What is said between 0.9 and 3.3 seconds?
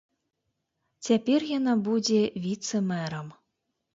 Цяпер яна будзе віцэ-мэрам.